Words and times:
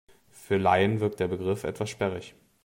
Für 0.31 0.55
den 0.55 0.63
Laien 0.63 0.99
wirkt 0.99 1.19
der 1.19 1.27
Begriff 1.27 1.63
etwas 1.63 1.91
sperrig. 1.91 2.33